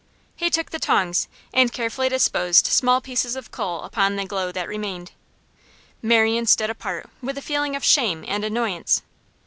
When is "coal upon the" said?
3.51-4.25